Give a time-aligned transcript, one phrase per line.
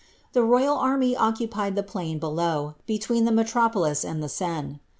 [0.33, 4.79] The royal army occupied the ain below, between the metropolis and the Seine.